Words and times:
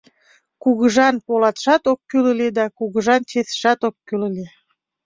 Кугыжан 0.63 1.15
полатшат 1.25 1.83
ок 1.91 1.99
кӱл 2.09 2.25
ыле 2.33 2.47
да 2.57 2.65
кугыжан 2.77 3.21
чесшат 3.29 3.79
ок 3.87 3.95
кӱл 4.07 4.21
ыле. 4.29 4.45